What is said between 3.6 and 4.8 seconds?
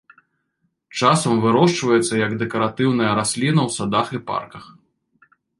ў садах і парках.